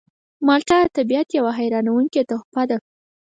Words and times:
مالټه 0.45 0.77
د 0.85 0.93
طبیعت 0.97 1.27
یوه 1.37 1.51
حیرانوونکې 1.59 2.21
تحفه 2.29 2.63
ده. 2.69 2.77